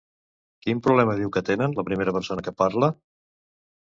Quin 0.65 0.79
problema 0.87 1.13
diu 1.19 1.31
que 1.35 1.43
tenen 1.51 1.77
la 1.79 1.85
primera 1.89 2.15
persona 2.17 2.45
que 2.47 2.53
parla? 2.63 2.89